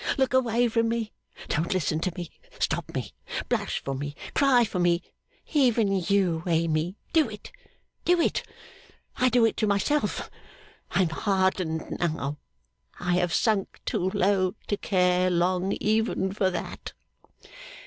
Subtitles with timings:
[0.17, 1.11] Look away from me,
[1.47, 3.13] don't listen to me, stop me,
[3.49, 5.03] blush for me, cry for me
[5.53, 6.97] even you, Amy!
[7.13, 7.51] Do it,
[8.03, 8.41] do it!
[9.17, 10.31] I do it to myself!
[10.89, 12.39] I am hardened now,
[12.99, 16.93] I have sunk too low to care long even for that.